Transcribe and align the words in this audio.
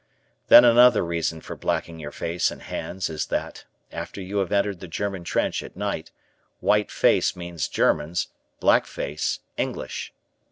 Then 0.47 0.65
another 0.65 1.05
reason 1.05 1.41
for 1.41 1.55
blacking 1.55 1.99
your 1.99 2.09
face 2.11 2.49
and 2.49 2.63
hands 2.63 3.07
is 3.07 3.27
that, 3.27 3.65
after 3.91 4.19
you 4.19 4.37
have 4.37 4.51
entered 4.51 4.79
the 4.79 4.87
German 4.87 5.23
trench 5.23 5.61
at 5.61 5.77
night, 5.77 6.09
"white 6.59 6.89
face" 6.89 7.35
means 7.35 7.67
Germans, 7.67 8.29
"black 8.59 8.87
face" 8.87 9.41
English. 9.57 10.11